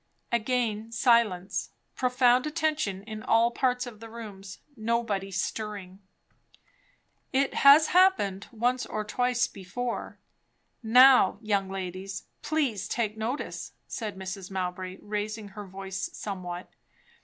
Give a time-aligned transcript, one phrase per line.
[0.31, 1.69] Again silence.
[1.95, 5.99] Profound attention in all parts of the rooms; nobody stirring.
[7.31, 10.17] "It has happened once or twice before.
[10.81, 14.49] Now, young ladies, please take notice," said Mrs.
[14.49, 16.71] Mowbray, raising her voice somewhat.